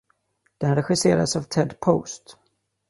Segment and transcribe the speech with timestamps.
[0.61, 2.37] Den regisserades av Ted Post.